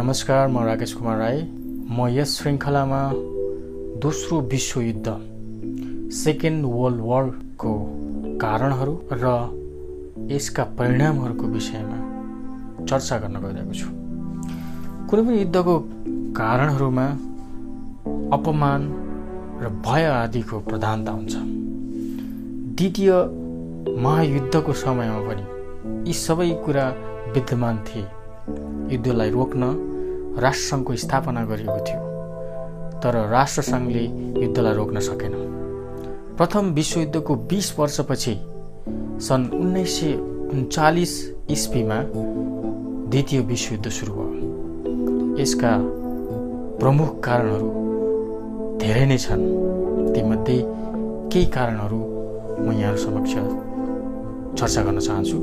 नमस्कार 0.00 0.46
म 0.48 0.58
राकेश 0.64 0.92
कुमार 0.96 1.16
राई। 1.18 1.40
म 1.92 2.06
यस 2.08 2.36
श्रृङ्खलामा 2.40 3.00
दोस्रो 4.00 4.40
विश्वयुद्ध 4.40 5.08
सेकेन्ड 6.16 6.64
वर्ल्ड 6.64 7.00
वारको 7.00 7.72
कारणहरू 8.40 8.94
र 9.12 9.24
यसका 10.30 10.64
परिणामहरूको 10.78 11.46
विषयमा 11.46 11.98
चर्चा 12.88 13.18
गर्न 13.24 13.36
गइरहेको 13.44 13.74
छु। 13.80 13.88
कुनै 15.10 15.22
पनि 15.26 15.38
युद्धको 15.38 15.74
कारणहरूमा 16.38 17.06
अपमान 18.36 18.80
र 19.62 19.68
भय 19.86 20.04
आदिको 20.12 20.60
प्रधानता 20.70 21.12
हुन्छ। 21.12 21.34
द्वितीय 22.78 23.12
महायुद्धको 24.06 24.72
समयमा 24.84 25.20
पनि 25.28 25.44
यी 26.08 26.14
सबै 26.24 26.48
कुरा 26.64 26.86
विद्यमान 27.36 27.84
थिए। 27.84 28.06
युद्धलाई 28.92 29.30
रोक्न 29.30 29.62
राष्ट्रसङ्घको 30.38 30.96
स्थापना 30.96 31.44
गरिएको 31.44 31.78
थियो 31.86 32.02
तर 33.02 33.14
राष्ट्रसङ्घले 33.30 34.04
युद्धलाई 34.42 34.74
रोक्न 34.74 35.00
सकेन। 35.00 35.32
प्रथम 36.36 36.64
विश्वयुद्धको 36.70 37.34
बिस 37.50 37.78
वर्षपछि 37.78 38.34
सन् 39.26 39.50
उन्नाइस 39.54 40.00
सय 40.00 40.12
उन्चालिस 40.52 41.12
इस्वीमा 41.50 41.98
द्वितीय 43.10 43.40
विश्वयुद्ध 43.40 43.88
सुरु 43.88 44.12
भयो। 44.12 45.36
यसका 45.42 45.72
प्रमुख 46.80 47.20
कारणहरू 47.24 47.68
धेरै 48.78 49.06
नै 49.06 49.18
छन्। 49.18 49.44
तीमध्ये 50.14 50.58
केही 51.32 51.46
कारणहरू 51.46 52.00
म 52.60 52.72
यहाँहरू 52.72 52.96
समक्ष 52.96 53.32
चर्चा 54.60 54.82
गर्न 54.82 54.98
चाहन्छु। 54.98 55.38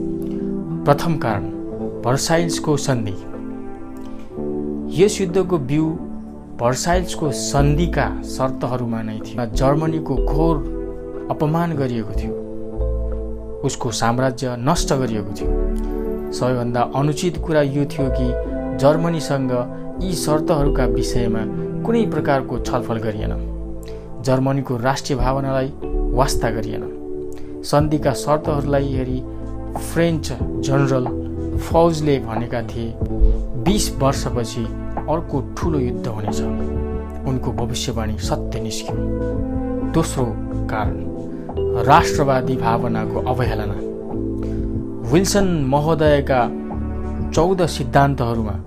प्रथम 0.86 1.17
कारण 1.17 1.56
भर्साइल्सको 2.07 2.77
सन्धि। 2.77 3.11
यस 5.03 5.21
युद्धको 5.21 5.57
बिउ 5.57 5.85
भर्साइल्सको 6.59 7.31
सन्धिका 7.31 8.21
शर्तहरूमा 8.21 9.02
नै 9.02 9.19
थियो। 9.19 9.45
जर्मनीको 9.45 10.16
घोर 10.16 10.58
अपमान 11.31 11.73
गरिएको 11.73 12.09
थियो। 12.09 13.61
उसको 13.61 13.91
साम्राज्य 13.91 14.55
नष्ट 14.59 14.94
गरिएको 14.94 15.33
थियो। 15.33 16.31
सबैभन्दा 16.31 16.81
अनुचित 16.95 17.38
कुरा 17.38 17.61
यो 17.61 17.86
थियो 17.86 18.09
कि 18.09 18.77
जर्मनीसँग 18.77 19.52
यी 20.03 20.14
शर्तहरूका 20.14 20.86
विषयमा 20.86 21.39
कुनै 21.83 22.05
प्रकारको 22.05 22.59
छलफल 22.59 22.97
गरिएन। 22.97 23.33
जर्मनीको 24.25 24.77
राष्ट्रिय 24.77 25.19
भावनालाई 25.19 25.73
वास्ता 26.14 26.49
गरिएन। 26.49 27.61
सन्धिका 27.64 28.14
शर्तहरूलाई 28.14 28.94
हेरी 28.94 29.23
फ्रेन्च 29.94 30.33
जनरल 30.42 31.27
फौजले 31.58 32.19
भनेका 32.19 32.61
थिए 32.61 32.94
बिस 33.63 33.97
वर्षपछि 33.97 34.63
अर्को 35.09 35.41
ठुलो 35.58 35.80
युद्ध 35.80 36.08
हुनेछ। 36.08 36.41
उनको 37.27 37.52
भविष्यवाणी 37.52 38.17
सत्य 38.17 38.59
निस्क्यो। 38.59 38.95
दोस्रो 39.91 40.25
कारण 40.67 41.83
राष्ट्रवादी 41.83 42.55
भावनाको 42.55 43.19
अवहेलना। 43.19 43.73
विल्सन 45.11 45.47
महोदयका 45.69 46.41
चौध 47.31 47.66
सिद्धान्तहरूमा 47.66 48.64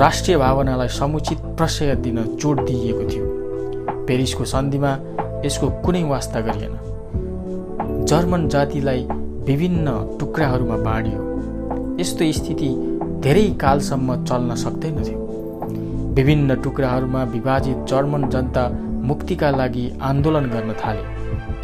राष्ट्रिय 0.00 0.36
भावनालाई 0.36 0.88
समुचित 0.88 1.38
प्रशय 1.38 1.94
दिन 1.94 2.22
जोड 2.22 2.66
दिइएको 2.66 3.10
थियो। 3.10 3.26
पेरिसको 4.06 4.44
सन्धिमा 4.44 4.98
यसको 5.44 5.70
कुनै 5.70 6.02
वास्ता 6.02 6.40
गरिएन। 6.40 6.78
जर्मन 8.04 8.48
जातिलाई 8.48 9.06
विभिन्न 9.46 10.16
टुक्राहरूमा 10.20 10.76
बाँडियो। 10.76 11.31
यस्तो 12.02 12.24
स्थिति 12.32 12.68
धेरै 13.22 13.42
कालसम्म 13.60 14.14
चल्न 14.24 14.54
सक्दैनथ्यो 14.54 15.18
विभिन्न 16.14 16.54
टुक्राहरूमा 16.62 17.22
विभाजित 17.24 17.84
जर्मन 17.88 18.28
जनता 18.28 18.64
मुक्तिका 19.08 19.50
लागि 19.50 19.84
आन्दोलन 20.02 20.46
गर्न 20.46 20.72
थाले। 20.82 21.04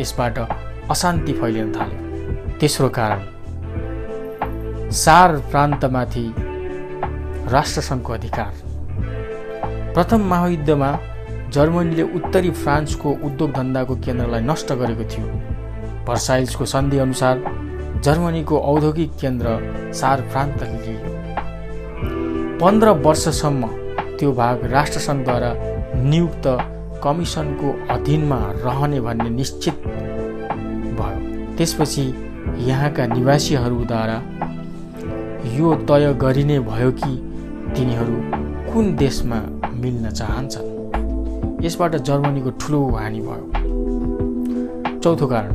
यसबाट 0.02 0.38
अशान्ति 0.90 1.32
फैलिन 1.32 1.72
थाल्यो 1.72 1.98
तेस्रो 2.60 2.88
कारण 2.98 3.20
सार 4.94 5.36
प्रान्तमाथि 5.50 6.26
राष्ट्रसङ्घको 7.52 8.12
अधिकार। 8.12 8.52
प्रथम 9.94 10.20
महायुद्धमा 10.30 10.90
जर्मनीले 11.52 12.02
उत्तरी 12.02 12.50
फ्रान्सको 12.62 13.10
उद्योग 13.26 13.50
धन्दाको 13.52 13.94
केन्द्रलाई 13.96 14.42
नष्ट 14.42 14.72
गरेको 14.72 15.04
थियो। 15.12 15.26
भर्साइल्सको 16.06 16.64
सन्धि 16.64 16.98
अनुसार 16.98 17.34
जर्मनीको 18.04 18.58
औद्योगिक 18.58 19.10
केन्द्र 19.20 19.48
सार 19.92 20.20
प्रान्तले 20.20 20.78
लियो 20.84 21.10
पन्ध्र 22.60 22.88
वर्षसम्म 23.06 23.66
त्यो 24.18 24.32
भाग 24.32 24.64
राष्ट्रसङ्घद्वारा 24.72 25.50
नियुक्त 26.10 26.46
कमिसनको 27.04 27.68
अधीनमा 27.90 28.38
रहने 28.64 29.00
भन्ने 29.00 29.30
निश्चित 29.30 29.82
भयो। 30.98 31.56
त्यसपछि 31.56 32.04
यहाँका 32.68 33.06
निवासीहरूद्वारा 33.06 34.18
यो 35.56 35.74
तय 35.88 36.12
गरिने 36.14 36.58
भयो 36.60 36.90
कि 37.00 37.12
तिनीहरू 37.76 38.16
कुन 38.72 38.94
देशमा 38.96 39.40
मिल्न 39.74 40.10
चाहन्छन्। 40.10 41.64
यसबाट 41.64 41.96
जर्मनीको 42.08 42.50
ठुलो 42.60 42.80
हानि 42.90 43.20
भयो। 43.20 43.44
चौथो 45.00 45.26
कारण 45.26 45.52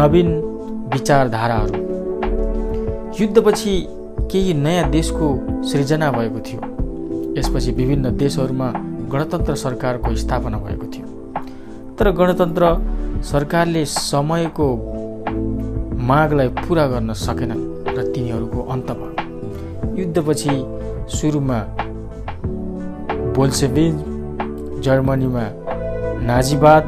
नवीन 0.00 0.28
विचारधाराहरू। 0.94 1.82
युद्धपछि 3.20 3.74
केही 4.30 4.52
नयाँ 4.54 4.90
देशको 4.90 5.26
सृजना 5.66 6.10
भएको 6.12 6.40
थियो। 6.46 6.60
यसपछि 7.38 7.70
विभिन्न 7.72 8.16
देशहरूमा 8.16 8.68
गणतन्त्र 9.12 9.54
सरकारको 9.54 10.14
स्थापना 10.16 10.58
भएको 10.58 10.86
थियो। 10.86 11.06
तर 11.98 12.10
गणतन्त्र 12.10 12.64
सरकारले 13.22 13.84
समयको 13.84 14.68
मागलाई 16.04 16.48
पुरा 16.48 16.86
गर्न 16.86 17.12
सकेनन् 17.12 17.62
र 17.96 18.02
तिनीहरूको 18.12 18.60
अन्त 18.72 18.90
भयो 18.90 19.12
युद्धपछि 19.98 20.54
सुरुमा 21.16 21.60
बोल्सेबिज 23.36 23.94
जर्मनीमा 24.84 25.44
नाजीवाद 26.26 26.84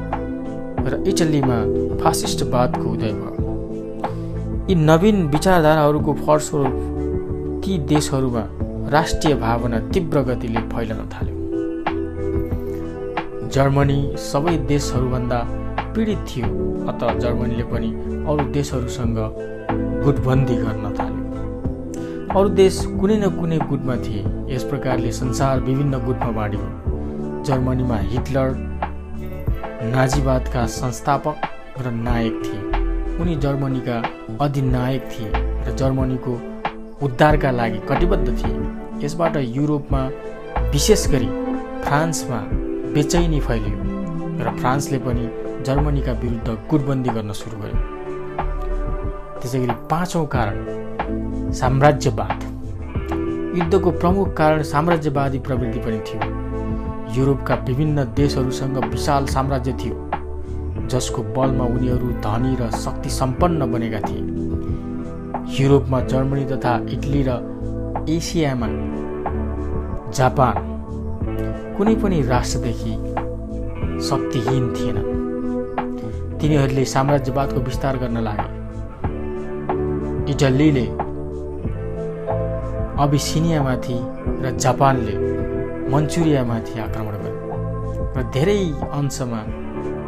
र 0.88 1.02
इटलीमा 1.08 1.58
फासिस्टवादको 2.00 2.86
उदय 2.90 3.12
भयो। 3.12 3.35
यी 4.68 4.74
नवीन 4.74 5.16
विचारधाराहरूको 5.30 6.12
फलस्वरूप 6.12 6.74
ती 7.64 7.76
देशहरूमा 7.90 8.40
राष्ट्रिय 8.90 9.34
भावना 9.34 9.78
तीव्र 9.90 10.20
गतिले 10.28 10.60
फैलन 10.72 11.00
थाल्यो। 11.12 11.36
जर्मनी 13.54 13.98
सबै 14.22 14.56
देशहरूभन्दा 14.68 15.38
पीडित 15.94 16.24
थियो 16.28 16.48
अत 16.90 17.04
जर्मनीले 17.22 17.64
पनि 17.72 17.90
अरू 18.30 18.44
देशहरूसँग 18.52 19.18
गुटबन्दी 20.04 20.56
गर्न 20.56 20.94
थाल्यो। 20.98 21.24
अरू 22.38 22.48
देश 22.62 22.74
कुनै 23.00 23.16
न 23.16 23.30
कुनै 23.38 23.58
गुटमा 23.70 23.96
थिए 23.96 24.24
यस 24.54 24.64
प्रकारले 24.64 25.12
संसार 25.12 25.60
विभिन्न 25.68 26.04
गुटमा 26.06 26.30
बाँडियो। 26.38 27.42
जर्मनीमा 27.46 27.98
हिटलर 28.12 28.50
नाजीवादका 29.94 30.66
संस्थापक 30.74 31.36
र 31.80 31.90
नायक 32.00 32.42
थिए। 32.44 32.75
उनी 33.20 33.34
जर्मनीका 33.36 33.96
अधिनायक 34.40 35.02
थिए 35.12 35.30
र 35.66 35.74
जर्मनीको 35.76 36.32
उद्धारका 37.06 37.50
लागि 37.50 37.78
कटिबद्ध 37.88 38.28
थिए। 38.28 39.04
यसबाट 39.04 39.36
युरोपमा 39.36 40.02
विशेष 40.72 41.06
गरी 41.10 41.28
फ्रान्समा 41.84 42.40
बेचैनी 42.94 43.40
फैलियो 43.40 43.76
र 44.44 44.56
फ्रान्सले 44.58 44.98
पनि 44.98 45.28
जर्मनीका 45.66 46.12
विरुद्ध 46.22 46.48
गुटबन्दी 46.70 47.10
गर्न 47.10 47.32
सुरु 47.32 47.56
गर्यो 47.62 47.80
त्यसै 49.40 49.58
गरी 49.58 49.74
पाँचौँ 49.90 50.26
कारण 50.26 51.52
साम्राज्यवाद। 51.52 52.38
युद्धको 53.58 53.90
प्रमुख 54.00 54.34
कारण 54.36 54.62
साम्राज्यवादी 54.72 55.38
प्रवृत्ति 55.38 55.78
पनि 55.78 56.00
थियो। 56.06 56.20
युरोपका 57.16 57.54
विभिन्न 57.68 58.04
देशहरूसँग 58.14 58.76
विशाल 58.84 59.26
साम्राज्य 59.26 59.72
थियो। 59.84 59.94
जसको 60.92 61.22
बलमा 61.36 61.64
उनीहरू 61.74 62.08
धनी 62.26 62.52
र 62.60 62.70
शक्ति 62.84 63.10
सम्पन्न 63.10 63.60
बनेका 63.72 64.00
थिए। 64.08 64.22
युरोपमा 65.58 66.00
जर्मनी 66.12 66.44
तथा 66.44 66.72
इटली 66.94 67.22
र 67.28 67.30
एसियामा 68.08 68.68
जापान 70.16 70.56
कुनै 71.76 71.94
पनि 72.02 72.18
राष्ट्रदेखि 72.22 72.94
शक्तिहीन 74.08 74.64
थिएनन् 74.74 75.10
तिनीहरूले 76.40 76.84
साम्राज्यवादको 76.94 77.60
विस्तार 77.60 77.96
गर्न 77.98 78.18
लागे। 78.26 78.48
इटलीले 80.32 80.86
अबिसिनियामाथि 83.04 83.98
र 84.42 84.56
जापानले 84.56 85.14
मन्चुरियामाथि 85.92 86.74
आक्रमण 86.80 87.14
गरे 87.22 87.34
र 88.16 88.30
धेरै 88.34 88.60
अंशमा 88.98 89.40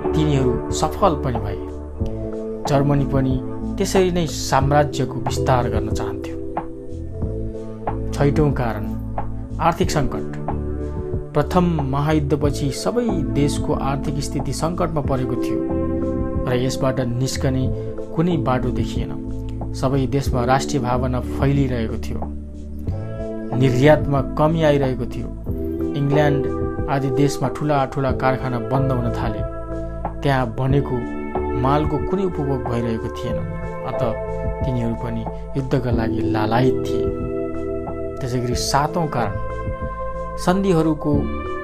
तिनीहरू 0.04 0.70
सफल 0.70 1.14
पनि 1.24 1.38
भए। 1.38 1.58
जर्मनी 2.68 3.04
पनि 3.04 3.40
त्यसरी 3.76 4.10
नै 4.10 4.26
साम्राज्यको 4.26 5.14
विस्तार 5.14 5.68
गर्न 5.68 5.88
चाहन्थ्यो। 5.88 6.36
छैटौँ 8.12 8.52
कारण 8.52 8.84
आर्थिक 9.60 9.90
सङ्कट। 9.90 10.36
प्रथम 11.34 11.64
महायुद्धपछि 11.90 12.70
सबै 12.70 13.06
देशको 13.32 13.72
आर्थिक 13.72 14.20
स्थिति 14.20 14.52
सङ्कटमा 14.52 15.00
परेको 15.00 15.34
थियो 15.34 15.60
र 16.48 16.56
यसबाट 16.56 17.00
निस्कने 17.00 17.64
कुनै 18.16 18.36
बाटो 18.36 18.70
देखिएन। 18.70 19.72
सबै 19.74 20.06
देशमा 20.06 20.44
राष्ट्रिय 20.44 20.82
भावना 20.82 21.20
फैलिरहेको 21.20 21.98
थियो। 21.98 22.20
निर्यातमा 23.58 24.20
कमी 24.20 24.62
आइरहेको 24.62 25.06
थियो। 25.06 25.28
इङ्ल्यान्ड 25.96 26.42
आदि 26.90 27.10
देशमा 27.10 27.48
ठुला 27.48 27.84
ठुला 27.84 28.10
कारखाना 28.12 28.58
बन्द 28.58 28.92
हुन 28.92 29.10
थाले। 29.12 29.47
त्यहाँ 30.22 30.46
बनेको 30.58 30.96
मालको 31.62 31.96
कुनै 32.08 32.24
उपभोग 32.24 32.60
भइरहेको 32.70 33.08
थिएन। 33.18 33.38
अत 33.88 34.02
तिनीहरू 34.64 34.94
पनि 35.02 35.22
युद्धका 35.56 35.90
लागि 35.90 36.20
लालायत 36.34 36.76
थिए। 36.86 37.04
त्यसै 38.18 38.38
गरी 38.40 38.54
सातौँ 38.54 39.06
कारण 39.14 39.34
सन्धिहरूको 40.44 41.12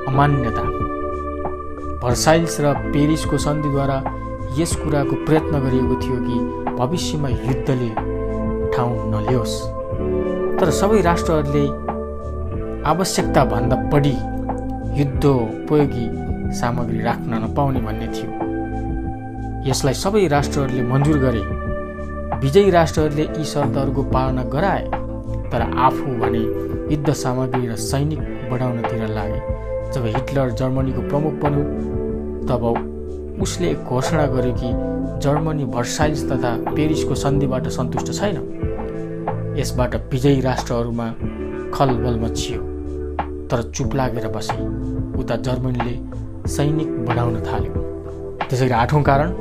अमान्यता। 0.09 0.65
भर्साइल्स 2.03 2.61
र 2.61 2.75
पेरिसको 2.93 3.39
सन्धिद्वारा 3.39 3.99
यस 4.59 4.75
कुराको 4.77 5.15
प्रयत्न 5.27 5.61
गरिएको 5.65 5.95
थियो 6.03 6.19
कि 6.27 6.37
भविष्यमा 6.79 7.29
युद्धले 7.29 7.91
ठाउँ 8.75 8.95
नलियोस् 9.13 9.57
तर 10.61 10.71
सबै 10.81 11.01
राष्ट्रहरूले 11.01 11.67
आवश्यकताभन्दा 12.91 13.77
बढी 13.93 14.17
युद्धोपयोगी 15.01 16.07
सामग्री 16.55 17.01
राख्न 17.03 17.43
नपाउने 17.45 17.81
भन्ने 17.81 18.09
थियो। 18.15 18.44
यसलाई 19.67 19.95
सबै 19.95 20.27
राष्ट्रहरूले 20.29 20.83
मन्जुर 20.83 21.19
गरे। 21.19 21.43
विजयी 22.41 22.71
राष्ट्रहरूले 22.71 23.23
यी 23.23 23.45
शर्तहरूको 23.45 24.03
पालना 24.11 24.43
गराए 24.55 24.85
तर 25.53 25.63
आफू 25.81 26.17
भने 26.21 26.43
युद्ध 26.93 27.13
सामग्री 27.15 27.67
र 27.67 27.77
सैनिक 27.83 28.21
बढाउनतिर 28.51 29.07
लागे। 29.09 29.41
जब 29.93 30.07
हिटलर 30.07 30.51
जर्मनीको 30.61 31.03
प्रमुख 31.09 31.35
बन्यो 31.43 31.63
तब 32.49 32.63
उसले 33.43 33.73
घोषणा 33.75 34.27
गर्यो 34.27 34.53
कि 34.55 34.73
जर्मनी 35.25 35.65
भर्साइल्स 35.73 36.25
तथा 36.31 36.53
पेरिसको 36.69 37.15
सन्धिबाट 37.15 37.69
सन्तुष्ट 37.69 38.13
छैन। 38.13 38.37
यसबाट 39.59 39.97
विजयी 40.13 40.41
राष्ट्रहरूमा 40.41 41.09
खलबल 41.75 42.21
मचियो 42.21 42.61
तर 43.51 43.63
चुप 43.71 43.95
लागेर 43.95 44.29
बसे। 44.29 44.61
उता 45.21 45.37
जर्मनीले 45.49 45.97
सैनिक 46.49 46.91
बढाउन 47.07 47.41
थाल्यो। 47.43 47.73
त्यसै 48.45 48.65
गरी 48.65 48.75
आठौँ 48.75 49.03
कारण 49.03 49.33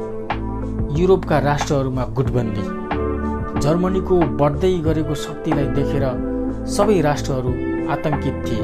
युरोपका 0.98 1.38
राष्ट्रहरूमा 1.40 2.04
गुटबन्दी। 2.18 2.63
जर्मनीको 3.62 4.16
बढ्दै 4.40 4.72
गरेको 4.88 5.16
शक्तिलाई 5.22 5.68
देखेर 5.78 6.04
सबै 6.69 6.98
राष्ट्रहरू 7.01 7.51
आतङ्कित 7.94 8.36
थिए। 8.45 8.63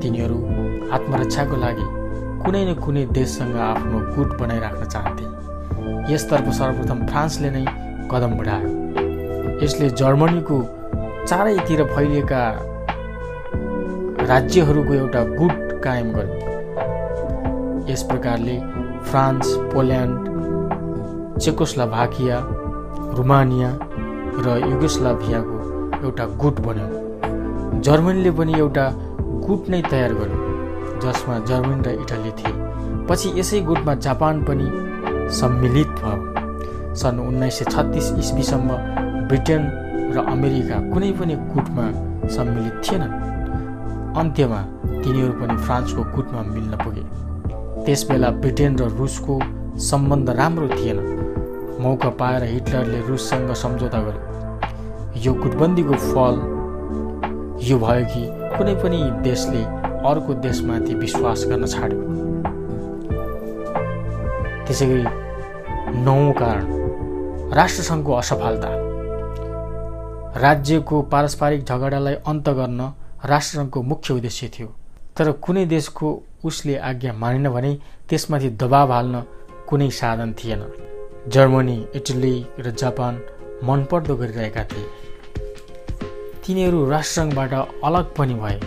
तिनीहरू 0.00 0.38
आत्मरक्षाको 0.96 1.56
लागि 1.64 1.86
कुनै 2.44 2.62
न 2.64 2.74
कुनै 2.84 3.04
देशसँग 3.18 3.56
आफ्नो 3.66 3.98
गुट 4.16 4.36
बनाइराख्न 4.40 4.84
चाहन्थे। 4.94 6.12
यसतर्फ 6.12 6.50
सर्वप्रथम 6.58 7.00
फ्रान्सले 7.06 7.50
नै 7.50 7.64
कदम 8.12 8.36
बढायो। 8.38 8.70
यसले 9.64 9.88
जर्मनीको 10.00 10.58
चारैतिर 11.28 11.82
फैलिएका 11.94 12.42
राज्यहरूको 14.30 14.94
एउटा 14.94 15.24
गुट 15.34 15.56
कायम 15.84 16.12
गर्यो। 16.12 16.38
यस 17.90 18.02
प्रकारले 18.10 18.56
फ्रान्स 19.10 19.54
पोल्यान्ड 19.72 20.32
चेकोस्लाभाकिया 21.40 22.36
रुमानिया 23.18 23.70
र 24.44 24.56
युगोस्लाभियाको 24.70 25.56
एउटा 26.06 26.24
गुट 26.42 26.60
बन्यो। 26.60 27.80
जर्मनीले 27.80 28.30
पनि 28.30 28.52
एउटा 28.58 28.84
गुट 29.46 29.68
नै 29.70 29.80
तयार 29.90 30.12
गर्यो 30.14 30.38
जसमा 31.02 31.38
जर्मनी 31.50 31.82
र 31.86 31.94
इटली 32.02 32.30
थिए। 32.38 32.52
पछि 33.08 33.32
यसै 33.38 33.60
गुटमा 33.60 33.94
जापान 34.06 34.44
पनि 34.44 34.66
सम्मिलित 35.38 35.90
भयो। 36.02 36.94
सन् 36.94 37.18
उन्नाइस 37.18 37.58
सय 37.58 37.64
छत्तिस 37.64 38.12
इस्वीसम्म 38.18 38.70
ब्रिटेन 39.28 39.62
र 40.14 40.24
अमेरिका 40.34 40.76
कुनै 40.92 41.10
पनि 41.18 41.34
गुटमा 41.50 41.86
सम्मिलित 42.36 42.80
थिएनन्। 42.84 43.12
अन्त्यमा 44.20 44.60
तिनीहरू 45.02 45.32
पनि 45.40 45.56
फ्रान्सको 45.66 46.02
गुटमा 46.14 46.42
मिल्न 46.54 46.72
पुगे। 46.84 47.04
त्यसबेला 47.84 48.30
ब्रिटेन 48.42 48.78
र 48.78 48.88
रुसको 48.98 49.40
सम्बन्ध 49.90 50.30
राम्रो 50.30 50.68
थिएन। 50.68 50.98
मौका 51.84 52.10
पाएर 52.20 52.42
हिटलरले 52.44 53.00
रुससँग 53.06 53.52
सम्झौता 53.62 54.00
गर्यो 54.02 55.20
यो 55.24 55.32
गुटबन्दीको 55.34 55.94
फल 56.02 56.36
यो 57.68 57.78
भयो 57.78 58.04
कि 58.12 58.22
कुनै 58.56 58.74
पनि 58.82 59.00
देशले 59.22 59.62
अर्को 60.10 60.34
देशमाथि 60.46 60.94
विश्वास 60.94 61.44
गर्न 61.48 61.66
छाड्यो। 61.66 62.00
त्यसै 64.66 64.86
गरी 64.86 65.04
नौ 66.04 66.16
कारण 66.40 66.64
राष्ट्रसङ्घको 67.58 68.12
असफलता। 68.12 68.70
राज्यको 70.40 71.02
पारस्परिक 71.12 71.64
झगडालाई 71.64 72.14
अन्त 72.26 72.48
गर्न 72.60 72.80
राष्ट्रसङ्घको 73.32 73.82
मुख्य 73.82 74.14
उद्देश्य 74.14 74.48
थियो। 74.54 74.68
तर 75.16 75.30
कुनै 75.44 75.64
देशको 75.66 76.08
उसले 76.44 76.76
आज्ञा 76.90 77.12
मानेन 77.22 77.48
भने 77.50 77.72
त्यसमाथि 78.08 78.50
दबाब 78.62 78.90
हाल्न 78.90 79.22
कुनै 79.68 79.90
साधन 80.00 80.32
थिएन। 80.32 80.62
जर्मनी 81.28 81.76
इटली 81.96 82.34
र 82.60 82.70
जापान 82.70 83.20
मनपर्दो 83.64 84.16
गरिरहेका 84.16 84.64
थिए। 84.64 84.88
तिनीहरू 86.46 86.84
राष्ट्रसङ्घबाट 86.90 87.52
अलग 87.84 88.12
पनि 88.14 88.34
भए 88.34 88.60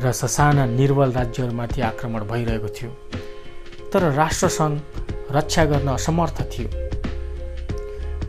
र 0.00 0.12
ससाना 0.12 0.64
निर्बल 0.66 1.12
राज्यहरूमाथि 1.12 1.80
आक्रमण 1.80 2.24
भइरहेको 2.24 2.68
थियो 2.68 2.90
तर 3.92 4.10
राष्ट्रसङ्घ 4.12 4.80
रक्षा 5.36 5.64
गर्न 5.64 5.88
असमर्थ 5.88 6.40
थियो। 6.52 6.68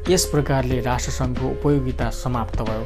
यस 0.10 0.26
प्रकारले 0.26 0.82
राष्ट्रसङ्घको 0.82 1.48
उपयोगिता 1.50 2.10
समाप्त 2.12 2.62
भयो 2.62 2.84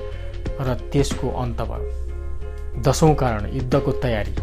र 0.61 0.75
त्यसको 0.91 1.29
अन्त 1.41 1.61
भयो। 1.71 2.81
दसौँ 2.85 3.13
कारण 3.15 3.51
युद्धको 3.55 3.91
तयारी। 4.05 4.35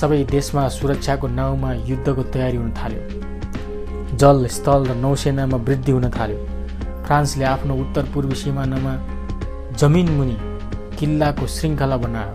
सबै 0.00 0.22
देशमा 0.30 0.68
सुरक्षाको 0.68 1.26
नाउँमा 1.28 1.72
युद्धको 1.86 2.22
तयारी 2.34 2.56
हुन 2.56 2.70
थाल्यो। 2.74 3.19
जल 4.20 4.46
स्थल 4.54 4.86
र 4.86 4.94
नौसेनामा 4.96 5.56
वृद्धि 5.66 5.92
हुन 5.92 6.10
थाल्यो। 6.16 6.38
फ्रान्सले 7.06 7.44
आफ्नो 7.44 7.74
उत्तर 7.82 8.04
पूर्वी 8.14 8.36
सिमानामा 8.36 8.94
जमिन 9.80 10.08
मुनि 10.16 10.36
किल्लाको 10.98 11.46
श्रृङ्खला 11.56 11.96
बनायो 12.04 12.34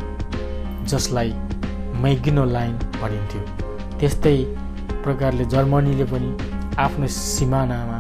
जसलाई 0.91 1.33
मैगिनो 2.03 2.45
लाइन 2.45 2.73
भनिन्थ्यो। 3.01 3.41
त्यस्तै 3.99 4.37
प्रकारले 5.03 5.45
जर्मनीले 5.53 6.05
पनि 6.11 6.29
आफ्नो 6.85 7.07
सिमानामा 7.17 7.99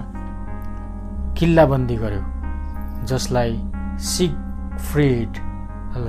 किल्लाबन्दी 1.39 1.95
गर्यो 2.03 2.23
जसलाई 3.11 3.53
सिक 4.09 4.33
फ्रिड 4.87 5.37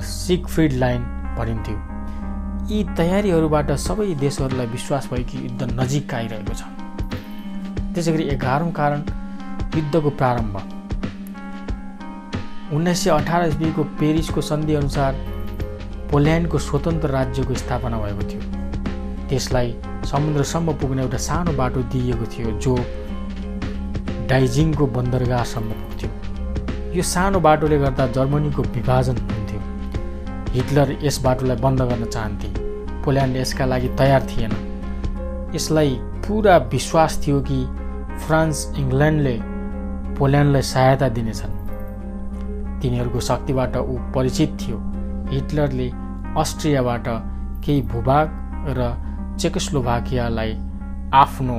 सिक 0.07 0.47
फ्रिड 0.47 0.73
लाइन 0.83 1.01
भनिन्थ्यो। 1.37 1.77
यी 2.71 2.83
तयारीहरूबाट 2.97 3.71
सबै 3.85 4.13
देशहरूलाई 4.25 4.67
विश्वास 4.73 5.09
भयो 5.13 5.23
कि 5.29 5.45
युद्ध 5.45 5.61
नजिक 5.79 6.13
आइरहेको 6.13 6.53
छ। 6.53 6.76
त्यसै 7.97 8.11
गरी 8.13 8.25
एघारौँ 8.29 8.71
कारण 8.71 8.99
युद्धको 9.75 10.09
प्रारम्भ। 10.17 10.55
उन्नाइस 12.77 13.03
सय 13.03 13.09
अठार 13.09 13.45
इस्वीको 13.47 13.83
पेरिसको 13.99 14.41
सन्धिअनुसार 14.41 15.13
पोल्यान्डको 16.11 16.57
स्वतन्त्र 16.61 17.09
राज्यको 17.09 17.53
स्थापना 17.61 17.97
भएको 17.97 18.23
थियो। 18.29 18.41
त्यसलाई 19.29 19.73
समुद्रसम्म 20.11 20.73
पुग्ने 20.77 21.01
एउटा 21.01 21.17
सानो 21.25 21.51
बाटो 21.57 21.81
दिइएको 21.89 22.25
थियो 22.33 22.51
जो 22.61 22.75
डाइजिङको 24.29 24.85
बन्दरगाहसम्म 24.97 25.69
पुग्थ्यो। 25.79 26.09
यो 26.97 27.03
सानो 27.13 27.39
बाटोले 27.47 27.77
गर्दा 27.79 28.07
जर्मनीको 28.13 28.61
विभाजन 28.77 29.17
हुन्थ्यो। 29.23 29.59
हिटलर 30.53 30.95
यस 31.03 31.17
बाटोलाई 31.25 31.57
बन्द 31.65 31.81
गर्न 31.89 32.05
चाहन्थे। 32.05 32.49
पोल्यान्ड 33.03 33.35
यसका 33.37 33.65
लागि 33.65 33.89
तयार 33.97 34.21
थिएन। 34.29 34.53
यसलाई 35.55 35.99
पुरा 36.27 36.57
विश्वास 36.71 37.21
थियो 37.25 37.41
कि 37.41 37.59
फ्रान्स 38.25 38.57
इङ्ल्यान्डले 38.77 39.35
पोल्यान्डलाई 40.17 40.61
सहायता 40.71 41.07
दिनेछन्। 41.17 41.53
तिनीहरूको 42.81 43.19
शक्तिबाट 43.29 43.75
ऊ 43.77 43.93
परिचित 44.15 44.51
थियो। 44.61 44.77
हिटलरले 45.31 45.87
अस्ट्रियाबाट 46.37 47.07
केही 47.63 47.81
भूभाग 47.91 48.27
र 48.77 48.79
चेकोस्लोभाकियालाई 49.39 50.51
आफ्नो 51.13 51.57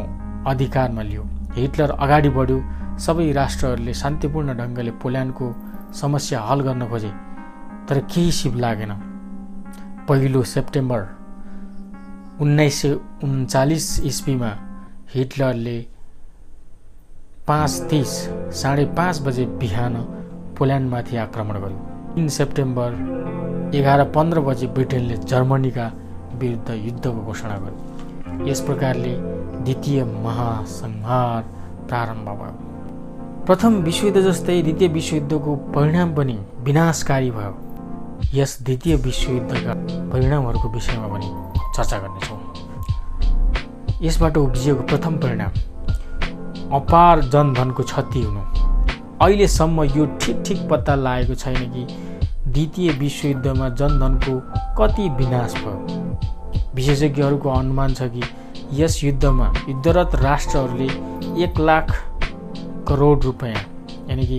अधिकारमा 0.51 1.03
लियो। 1.03 1.23
हिटलर 1.57 1.91
अगाडि 2.05 2.31
बढ्यो। 2.39 2.59
सबै 2.99 3.31
राष्ट्रहरूले 3.33 3.95
शान्तिपूर्ण 3.95 4.49
ढङ्गले 4.59 4.91
पोल्यान्डको 5.03 5.47
समस्या 6.01 6.41
हल 6.41 6.61
गर्न 6.61 6.83
खोजे 6.91 7.13
तर 7.89 7.99
केही 8.13 8.33
सिप 8.33 8.55
लागेन। 8.65 8.93
पहिलो 10.09 10.43
सेप्टेम्बर 10.55 11.01
उन्नाइस 12.43 12.81
सय 12.83 12.93
उन्चालिस 13.25 13.87
इस्वीमा 14.11 14.51
हिटलरले 15.15 15.77
पाँच 17.49 17.81
तिस 17.91 18.09
साढे 18.61 18.85
पाँच 18.97 19.21
बजे 19.23 19.45
बिहान 19.61 19.95
पोल्यान्डमाथि 20.59 21.17
आक्रमण 21.17 21.57
गर्यो। 21.61 22.15
तिन 22.15 22.29
सेप्टेम्बर 22.29 23.71
एघार 23.75 24.05
पन्ध्र 24.15 24.41
बजे 24.41 24.67
ब्रिटेनले 24.67 25.17
जर्मनीका 25.17 25.87
विरुद्ध 26.35 26.71
युद्धको 26.71 27.21
घोषणा 27.23 27.57
गर्यो। 27.59 28.49
यस 28.49 28.61
प्रकारले 28.61 29.15
द्वितीय 29.65 30.05
महासंहार 30.05 31.43
प्रारम्भ 31.89 32.29
भयो। 32.29 33.45
प्रथम 33.47 33.73
विश्वयुद्ध 33.83 34.21
जस्तै 34.21 34.61
द्वितीय 34.63 34.89
विश्वयुद्धको 34.89 35.57
परिणाम 35.75 36.15
पनि 36.15 36.39
विनाशकारी 36.61 37.31
भयो। 37.31 37.55
यस 38.35 38.59
द्वितीय 38.63 38.97
विश्वयुद्धका 39.07 39.75
परिणामहरूको 40.13 40.69
विषयमा 40.69 41.07
पनि 41.07 41.29
चर्चा 41.77 41.99
गर्नेछौँ। 41.99 42.41
यसबाट 44.03 44.37
उब्जिएको 44.37 44.83
प्रथम 44.83 45.17
परिणाम 45.17 45.53
अपार 46.75 47.21
जनधनको 47.25 47.83
क्षति 47.83 48.23
हुनु। 48.23 48.41
अहिलेसम्म 49.23 49.83
यो 49.85 50.07
ठिक 50.21 50.43
ठिक 50.47 50.69
पत्ता 50.71 50.95
लागेको 50.95 51.35
छैन 51.35 51.71
कि 51.73 51.87
द्वितीय 52.49 52.91
विश्वयुद्धमा 52.99 53.69
जनधनको 53.71 54.35
कति 54.79 55.09
विनाश 55.19 55.55
भयो। 55.55 56.75
विशेषज्ञहरूको 56.75 57.51
अनुमान 57.51 57.95
छ 57.95 58.11
कि 58.15 58.23
यस 58.73 59.03
युद्धमा 59.05 59.53
युद्धरत 59.69 60.15
राष्ट्रहरूले 60.15 61.45
एक 61.45 61.59
लाख 61.61 61.93
करोड 62.89 63.25
रुपियाँ 63.25 63.63
यानि 64.11 64.27
कि 64.27 64.39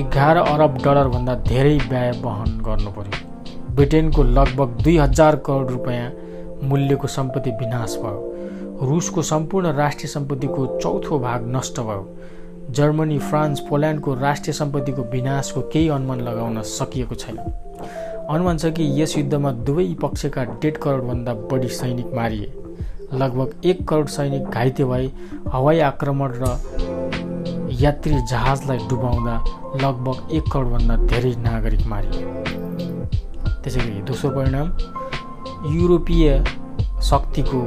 एघार 0.00 0.36
अरब 0.36 0.76
डलरभन्दा 0.84 1.34
धेरै 1.48 1.76
व्यय 1.88 2.10
वहन 2.22 2.60
गर्नु 2.66 2.90
पर्यो। 2.90 3.74
ब्रिटेनको 3.74 4.22
लगभग 4.22 4.82
दुई 4.82 4.96
हजार 4.96 5.36
करोड 5.46 5.70
रुपियाँ 5.70 6.10
मूल्यको 6.68 7.06
सम्पत्ति 7.08 7.50
विनाश 7.60 7.96
भयो। 8.02 8.31
रुसको 8.82 9.22
सम्पूर्ण 9.22 9.72
राष्ट्रिय 9.72 10.08
सम्पत्तिको 10.08 10.66
चौथो 10.78 11.18
भाग 11.18 11.44
नष्ट 11.46 11.80
भयो। 11.80 12.16
जर्मनी 12.70 13.18
फ्रान्स 13.18 13.60
पोल्यान्डको 13.60 14.14
राष्ट्रिय 14.14 14.54
सम्पत्तिको 14.54 15.02
विनाशको 15.02 15.60
केही 15.72 15.88
अनुमान 15.88 16.20
लगाउन 16.20 16.62
सकिएको 16.62 17.14
छैन। 17.14 17.36
अनुमान 17.36 18.58
छ 18.58 18.72
कि 18.74 19.02
यस 19.02 19.16
युद्धमा 19.18 19.52
दुवै 19.68 19.86
पक्षका 20.02 20.44
डेढ 20.44 20.76
करोडभन्दा 20.76 21.34
बढी 21.52 21.68
सैनिक 21.70 22.14
मारिए। 22.14 22.52
लगभग 23.14 23.54
एक 23.64 23.86
करोड 23.88 24.06
सैनिक 24.08 24.42
घाइते 24.44 24.84
भए 24.84 25.10
हवाई 25.52 25.78
आक्रमण 25.80 26.32
र 26.34 26.44
यात्री 27.80 28.14
जहाजलाई 28.30 28.78
डुबाउँदा 28.88 29.34
लगभग 29.84 30.34
एक 30.34 30.50
करोडभन्दा 30.52 30.96
धेरै 31.06 31.34
नागरिक 31.38 31.86
मारिए। 31.86 32.24
त्यसै 33.62 33.80
गरी 33.80 34.02
दोस्रो 34.02 34.30
परिणाम 34.30 34.68
युरोपीय 35.72 36.44
शक्तिको 37.02 37.60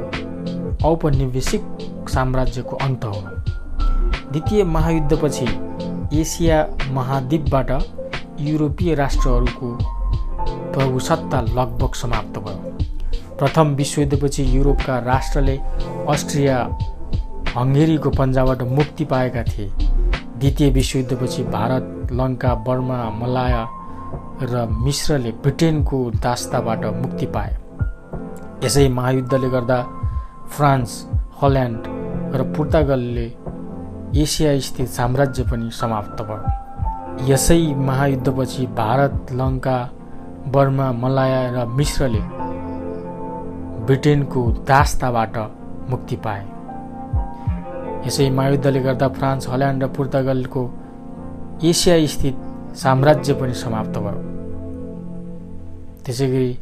औपनिवेशिक 0.84 2.06
साम्राज्यको 2.08 2.76
अन्त 2.76 3.04
हो। 3.04 3.22
द्वितीय 4.32 4.64
महायुद्धपछि 4.64 5.46
एसिया 6.20 6.66
महाद्वीपबाट 6.90 7.70
युरोपीय 8.40 8.94
राष्ट्रहरूको 8.94 9.78
प्रभुसत्ता 10.72 11.40
लगभग 11.40 11.94
समाप्त 11.94 12.38
भयो। 12.38 12.78
प्रथम 13.38 13.74
विश्वयुद्धपछि 13.74 14.56
युरोपका 14.56 14.98
राष्ट्रले 14.98 15.56
अस्ट्रिया 16.08 16.58
हङ्गेरीको 17.56 18.10
पन्जाबाट 18.10 18.62
मुक्ति 18.62 19.04
पाएका 19.04 19.42
थिए। 19.42 19.70
द्वितीय 20.38 20.70
विश्वयुद्धपछि 20.70 21.42
भारत 21.42 22.08
लङ्का 22.12 22.54
बर्मा 22.54 23.10
मलाया 23.10 23.68
र 24.42 24.66
मिश्रले 24.70 25.30
ब्रिटेनको 25.30 26.10
दास्ताबाट 26.10 26.84
मुक्ति 26.84 27.26
पाए। 27.26 27.56
यसै 28.64 28.88
महायुद्धले 28.88 29.48
गर्दा 29.48 29.78
फ्रान्स 30.52 30.90
हल्यान्ड 31.42 31.86
र 32.36 32.42
पुर्तागलले 32.56 33.26
एसिया 34.22 34.58
स्थित 34.60 34.88
साम्राज्य 34.88 35.42
पनि 35.42 35.70
समाप्त 35.72 36.22
भयो 36.22 37.26
यसै 37.30 37.60
महायुद्धपछि 37.88 38.66
भारत 38.76 39.32
लङ्का 39.32 39.76
बर्मा 40.54 40.90
मलाया 41.02 41.42
र 41.54 41.66
मिश्रले 41.78 42.22
ब्रिटेनको 43.86 44.40
दास्ताबाट 44.68 45.36
मुक्ति 45.90 46.16
पाए। 46.24 46.44
यसै 48.06 48.28
महायुद्धले 48.30 48.80
गर्दा 48.80 49.08
फ्रान्स 49.18 49.48
हल्यान्ड 49.48 49.82
र 49.84 49.88
पुर्तगालको 49.96 50.62
एसिया 51.64 51.96
स्थित 52.14 52.36
साम्राज्य 52.82 53.34
पनि 53.40 53.54
समाप्त 53.64 53.98
भयो 53.98 54.22
त्यसै 56.04 56.26
गरी 56.28 56.52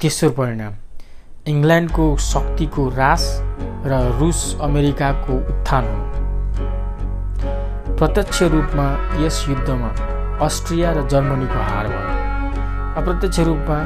तेस्रो 0.00 0.30
परिणाम। 0.38 0.74
इङ्ल्यान्डको 1.48 2.06
शक्तिको 2.20 2.82
ह्रास 2.88 3.22
र 3.90 3.98
रुस 4.16 4.40
अमेरिकाको 4.62 5.36
उत्थान 5.52 5.84
हो 5.90 6.00
प्रत्यक्ष 8.00 8.42
रूपमा 8.54 8.86
यस 9.20 9.36
युद्धमा 9.48 9.88
अस्ट्रिया 10.46 10.90
र 10.92 11.06
जर्मनीको 11.08 11.60
हार 11.68 11.86
भयो। 11.92 12.10
अप्रत्यक्ष 13.00 13.38
रूपमा 13.48 13.78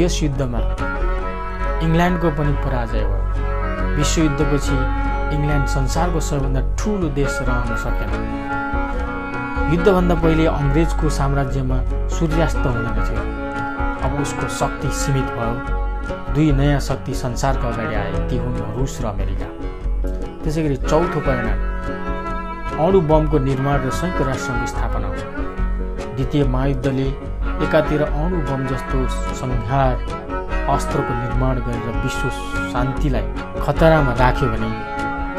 यस 0.00 0.14
युद्धमा 0.22 0.60
इङ्ल्यान्डको 1.86 2.28
पनि 2.36 2.52
पराजय 2.66 3.04
भयो। 3.08 3.96
विश्वयुद्धपछि 3.96 4.76
इङ्ल्यान्ड 5.36 5.66
संसारको 5.76 6.20
सबैभन्दा 6.28 6.60
ठुलो 6.76 7.08
देश 7.16 7.38
रहन 7.48 7.70
सकेन। 7.86 8.10
युद्धभन्दा 9.72 10.14
पहिले 10.20 10.46
अङ्ग्रेजको 10.52 11.06
साम्राज्यमा 11.22 11.80
सूर्यास्त 12.18 12.62
हुँदैन 12.66 12.98
थियो 13.08 13.24
अब 14.04 14.20
उसको 14.20 14.48
शक्ति 14.60 14.88
सीमित 15.00 15.28
भयो। 15.40 15.85
दुई 16.36 16.50
नयाँ 16.52 16.80
शक्ति 16.80 17.14
संसारका 17.16 17.68
अगाडि 17.68 17.94
आए 17.96 18.28
ती 18.28 18.36
हुन् 18.38 18.56
रुस 18.76 18.98
र 19.02 19.06
अमेरिका 19.06 19.46
त्यसै 20.42 20.62
गरी 20.62 20.76
चौथो 20.82 21.20
परिणाम 21.26 22.80
अणु 22.84 23.00
बमको 23.10 23.38
निर्माण 23.44 23.78
र 23.84 23.90
संयुक्त 24.00 24.20
राष्ट्रसङ्घको 24.28 24.66
स्थापना 24.72 25.06
हो 25.08 25.14
द्वितीय 26.16 26.44
महायुद्धले 26.54 27.08
एकातिर 27.64 28.02
अणु 28.02 28.42
बम 28.50 28.66
जस्तो 28.68 29.00
संहार 29.40 29.96
अस्त्रको 30.74 31.12
निर्माण 31.14 31.62
गरेर 31.64 31.98
विश्व 32.04 32.28
शान्तिलाई 32.68 33.26
खतरामा 33.64 34.12
राख्यो 34.20 34.52
भने 34.52 34.70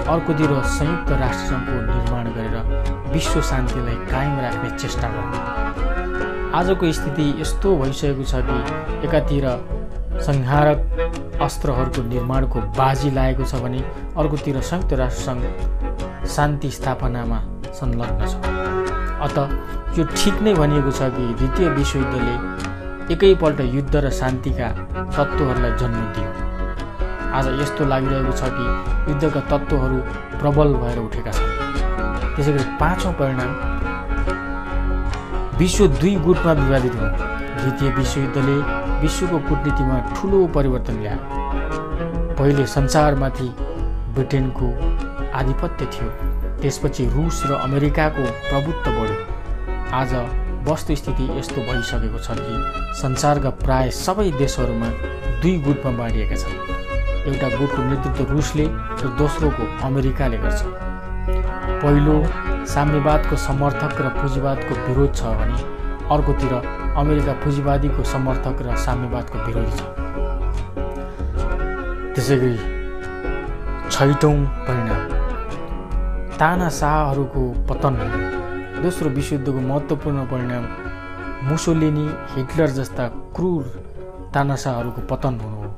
अर्कोतिर 0.10 0.58
संयुक्त 0.74 1.16
राष्ट्रसङ्घको 1.24 1.80
निर्माण 1.94 2.34
गरेर 2.36 3.10
विश्व 3.14 3.42
शान्तिलाई 3.54 4.04
कायम 4.12 4.40
राख्ने 4.42 4.76
चेष्टा 4.82 5.16
गर्यो 5.16 6.52
आजको 6.58 6.92
स्थिति 7.00 7.34
यस्तो 7.42 7.80
भइसकेको 7.80 8.32
छ 8.32 8.48
कि 8.50 9.08
एकातिर 9.08 9.52
संहारक 10.26 11.40
अस्त्रहरूको 11.42 12.02
निर्माणको 12.10 12.60
बाजी 12.78 13.10
लागेको 13.16 13.44
छ 13.44 13.62
भने 13.64 13.80
अर्कोतिर 14.18 14.60
संयुक्त 14.70 14.94
राष्ट्रसङ्घ 15.02 16.28
शान्ति 16.36 16.70
स्थापनामा 16.72 17.40
संलग्न 17.80 18.22
छ। 18.28 18.34
अत 19.26 19.38
यो 19.98 20.04
ठिक 20.16 20.42
नै 20.42 20.54
भनिएको 20.54 20.92
छ 20.92 21.10
कि 21.16 21.24
द्वितीय 21.34 21.70
विश्वयुद्धले 21.78 22.36
एकैपल्ट 23.14 23.60
युद्ध 23.76 23.96
र 23.96 24.10
शान्तिका 24.20 24.68
तत्त्वहरूलाई 25.18 25.74
जन्म 25.82 26.02
दियो। 26.18 26.32
आज 27.38 27.46
यस्तो 27.62 27.86
लागिरहेको 27.86 28.34
छ 28.34 28.52
कि 28.58 28.66
युद्धका 29.12 29.42
तत्त्वहरू 29.52 29.98
प्रबल 30.42 30.74
भएर 30.82 31.00
उठेका 31.00 31.32
छन्। 31.38 31.50
त्यसै 32.36 32.52
गरी 32.52 32.66
पाँचौँ 32.80 33.14
परिणाम 33.22 33.52
विश्व 35.60 35.88
दुई 36.02 36.16
गुटमा 36.26 36.52
विभाजित 36.60 36.96
हो 36.96 37.08
द्वितीय 37.58 37.90
विश्वयुद्धले 37.96 38.58
विश्वको 39.02 39.38
कुटनीतिमा 39.50 39.98
ठुलो 40.16 40.46
परिवर्तन 40.56 41.00
ल्यायो। 41.02 42.36
पहिले 42.36 42.66
संसारमाथि 42.68 43.50
ब्रिटेनको 44.16 44.68
आधिपत्य 45.40 45.86
थियो। 45.94 46.10
त्यसपछि 46.62 47.06
रुस 47.16 47.44
र 47.46 47.54
अमेरिकाको 47.58 48.24
प्रभुत्व 48.50 48.92
बढ्यो। 48.92 49.18
आज 49.94 50.14
वस्तुस्थिति 50.70 51.26
यस्तो 51.38 51.62
भइसकेको 51.62 52.20
छ 52.20 52.38
कि 52.40 52.56
संसारका 53.02 53.50
प्राय 53.62 53.90
सबै 53.98 54.30
देशहरूमा 54.38 54.90
दुई 55.42 55.58
गुटमा 55.68 55.92
बाँडिएका 55.98 56.36
छन्। 56.36 56.58
एउटा 57.30 57.48
गुटको 57.58 57.82
नेतृत्व 57.84 58.34
रुसले 58.34 58.66
र 58.66 59.14
दोस्रोको 59.22 59.64
अमेरिकाले 59.88 60.38
गर्छ। 60.38 60.62
पहिलो 61.84 62.18
साम्यवादको 62.74 63.36
समर्थक 63.46 64.02
र 64.02 64.10
पुँजीवादको 64.18 64.74
विरोध 64.88 65.16
छ 65.16 65.38
भने 65.38 65.58
अर्कोतिर 66.16 66.54
अमेरिका 66.98 67.34
पुँजीवादीको 67.44 68.04
समर्थक 68.04 68.62
र 68.62 68.76
साम्यवादको 68.86 69.38
विरोधी 69.46 69.74
छ। 69.78 69.82
त्यसै 72.16 72.36
गरी 72.42 72.58
छैटौँ 73.92 74.38
परिणाम। 74.68 75.02
तानासाहरूको 76.40 77.44
पतन 77.70 77.94
दोस्रो 78.84 79.10
विश्वयुद्धको 79.10 79.60
महत्त्वपूर्ण 79.70 80.26
परिणाम 80.32 80.64
मुसोलिनी 81.50 82.08
हिटलर 82.34 82.70
जस्ता 82.78 83.08
क्रूर 83.36 83.64
तानासाहरूको 84.34 85.02
पतन 85.12 85.34
हुनु 85.42 85.58
हो। 85.58 85.70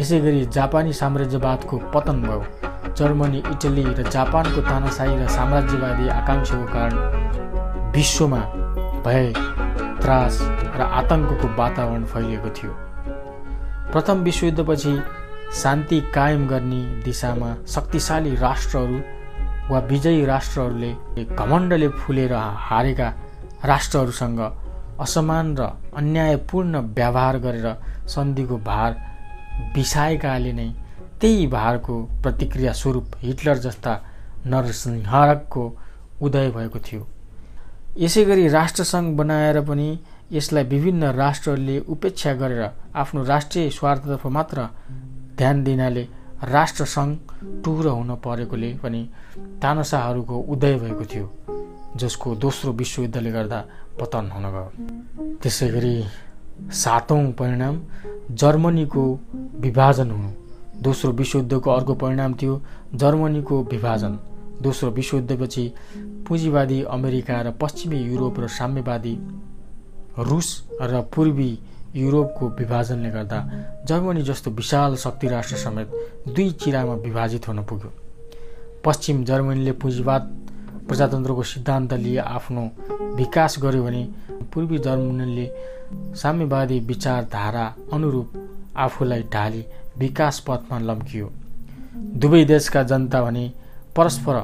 यसै 0.00 0.18
गरी 0.20 0.40
जापानी 0.56 0.92
साम्राज्यवादको 0.92 1.76
पतन 1.94 2.22
भयो। 2.22 2.42
जर्मनी 2.98 3.38
इटली 3.52 3.84
र 3.98 4.02
जापानको 4.10 4.60
तानासाही 4.70 5.14
र 5.16 5.26
साम्राज्यवादी 5.28 6.08
आकाङ्क्षाको 6.10 6.66
कारण 6.74 6.94
विश्वमा 7.96 8.40
भए 9.04 9.26
त्रास 10.02 10.38
र 10.76 10.80
आतङ्कको 11.00 11.48
वातावरण 11.56 12.04
फैलिएको 12.04 12.50
थियो। 12.56 12.72
प्रथम 13.92 14.22
विश्वयुद्धपछि 14.22 14.94
शान्ति 15.62 16.00
कायम 16.14 16.46
गर्ने 16.48 16.82
दिशामा 17.04 17.54
शक्तिशाली 17.68 18.34
राष्ट्रहरू 18.36 18.98
वा 19.70 19.78
विजयी 19.90 20.24
राष्ट्रहरूले 20.24 21.24
घमण्डले 21.36 21.88
फुलेर 22.00 22.32
हारेका 22.66 23.08
राष्ट्रहरूसँग 23.64 24.40
असमान 25.00 25.56
र 25.56 25.70
अन्यायपूर्ण 25.96 26.78
व्यवहार 26.96 27.38
गरेर 27.38 27.68
सन्धिको 28.08 28.56
भार 28.66 28.96
बिसाएकाले 29.74 30.52
नै 30.52 30.68
त्यही 31.20 31.46
भारको 31.46 32.02
प्रतिक्रिया 32.22 32.72
स्वरूप 32.72 33.06
हिटलर 33.22 33.58
जस्ता 33.58 33.92
नरसंहारकको 34.46 35.64
उदय 36.22 36.50
भएको 36.50 36.78
थियो। 36.86 37.06
यसै 37.98 38.24
गरी 38.24 38.48
राष्ट्रसङ्घ 38.48 39.16
बनाएर 39.16 39.60
पनि 39.60 39.98
यसलाई 40.32 40.64
विभिन्न 40.64 41.04
राष्ट्रहरूले 41.12 41.78
उपेक्षा 41.88 42.32
गरेर 42.32 42.62
आफ्नो 42.94 43.22
राष्ट्रिय 43.24 43.70
स्वार्थतर्फ 43.70 44.26
मात्र 44.26 44.68
ध्यान 45.38 45.64
दिनाले 45.64 46.02
राष्ट्रसङ्घ 46.44 47.16
टुरो 47.64 47.90
हुन 47.90 48.14
परेकोले 48.16 48.70
पनि 48.82 49.02
तानसाहरूको 49.62 50.38
उदय 50.52 50.74
भएको 50.78 51.04
थियो 51.04 51.26
जसको 51.96 52.34
दोस्रो 52.36 52.72
विश्वयुद्धले 52.72 53.30
गर्दा 53.30 53.64
पतन 54.00 54.30
हुन 54.30 54.44
गयो। 54.54 55.36
त्यसै 55.42 55.68
गरी 55.68 55.94
सातौँ 56.72 57.24
परिणाम 57.32 57.80
जर्मनीको 58.30 59.04
विभाजन 59.60 60.10
हुनु। 60.10 60.30
दोस्रो 60.82 61.12
विश्वयुद्धको 61.12 61.70
अर्को 61.70 61.94
परिणाम 61.94 62.34
थियो 62.34 62.62
जर्मनीको 62.94 63.62
विभाजन। 63.62 64.18
दोस्रो 64.62 64.90
विश्वयुद्धपछि 64.90 65.64
पुँजीवादी 66.28 66.82
अमेरिका 66.90 67.40
र 67.42 67.50
पश्चिमी 67.60 67.98
युरोप 68.02 68.40
र 68.40 68.48
साम्यवादी 68.50 69.14
रुस 70.20 70.48
र 70.82 71.00
पूर्वी 71.14 71.50
युरोपको 71.96 72.48
विभाजनले 72.58 73.10
गर्दा 73.10 73.38
जर्मनी 73.88 74.22
जस्तो 74.22 74.50
विशाल 74.50 74.96
शक्ति 74.96 75.28
राष्ट्र 75.28 75.56
समेत 75.56 75.88
दुई 76.28 76.50
चिरामा 76.52 76.94
विभाजित 77.06 77.48
हुन 77.48 77.62
पुग्यो। 77.64 77.92
पश्चिम 78.84 79.24
जर्मनीले 79.24 79.72
पुँजीवाद 79.82 80.22
प्रजातन्त्रको 80.88 81.42
सिद्धान्त 81.44 81.92
लिए 81.94 82.18
आफ्नो 82.18 82.62
विकास 83.16 83.56
गर्यो 83.62 83.82
भने 83.84 84.02
पूर्वी 84.52 84.78
जर्मनीले 84.78 85.46
साम्यवादी 86.16 86.78
विचारधारा 86.80 87.64
अनुरूप 87.92 88.32
आफूलाई 88.76 89.22
ढाली 89.32 89.64
विकास 89.98 90.44
पथमा 90.48 90.78
लम्कियो। 90.80 91.30
दुवै 92.16 92.44
देशका 92.44 92.82
जनता 92.82 93.22
भने 93.22 93.44
परस्पर 93.96 94.36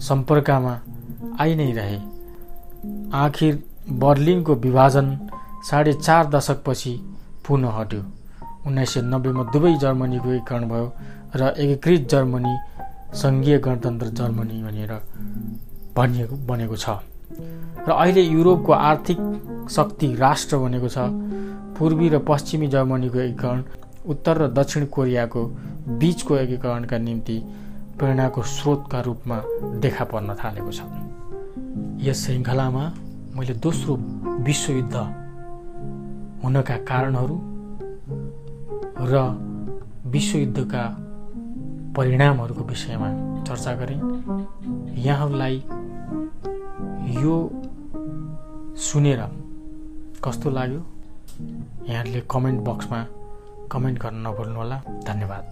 सम्पर्कमा 0.00 0.74
आइ 1.40 1.54
नै 1.56 1.70
रहे। 1.72 1.98
आखिर 3.16 3.62
बर्लिनको 4.02 4.54
विभाजन 4.56 5.06
साढे 5.70 5.92
चार 5.92 6.26
दशकपछि 6.30 6.92
पुनः 7.46 7.70
हट्यो। 7.78 8.02
उन्नाइस 8.66 8.90
सय 8.94 9.00
नब्बेमा 9.02 9.42
दुवै 9.52 9.74
जर्मनीको 9.76 10.30
एकीकरण 10.30 10.68
भयो 10.68 10.86
र 11.36 11.54
एकीकृत 11.58 12.08
जर्मनी 12.10 12.54
सङ्घीय 13.14 13.58
गणतन्त्र 13.58 14.06
जर्मनी 14.18 14.62
भनेर 14.62 14.92
भनिएको 15.96 16.36
बनेको 16.48 16.76
छ। 16.76 16.88
र 17.88 17.90
अहिले 17.92 18.22
युरोपको 18.22 18.72
आर्थिक 18.72 19.18
शक्ति 19.70 20.14
राष्ट्र 20.16 20.56
बनेको 20.58 20.88
छ। 20.88 20.98
पूर्वी 21.78 22.08
र 22.08 22.18
पश्चिमी 22.28 22.66
जर्मनीको 22.68 23.18
एकीकरण 23.18 23.62
उत्तर 24.06 24.38
र 24.38 24.48
दक्षिण 24.52 24.84
कोरियाको 24.86 25.44
बिचको 26.00 26.36
एकीकरणका 26.36 26.98
निम्ति 26.98 27.36
प्रेरणाको 28.00 28.42
स्रोतका 28.42 29.00
रूपमा 29.00 29.36
देखा 29.84 30.04
पर्न 30.04 30.28
थालेको 30.40 30.72
छ। 30.72 30.80
यस 32.06 32.18
श्रृङ्खलामा 32.24 32.84
मैले 33.36 33.54
दोस्रो 33.64 33.92
विश्वयुद्ध 34.48 34.96
हुनका 36.42 36.76
कारणहरू 36.90 37.36
र 39.10 39.14
विश्वयुद्धका 40.14 40.82
परिणामहरूको 41.96 42.62
विषयमा 42.64 43.08
चर्चा 43.44 43.72
गरेँ। 43.80 44.00
यहाँहरूलाई 44.96 45.56
यो 47.22 47.34
सुनेर 48.80 49.20
कस्तो 50.24 50.48
लाग्यो? 50.50 50.80
यहाँहरूले 51.88 52.20
कमेन्ट 52.30 52.58
बक्समा 52.68 53.00
कमेन्ट 53.72 53.96
गर्न 54.02 54.18
नभुल्नुहोला। 54.26 54.78
धन्यवाद। 55.08 55.44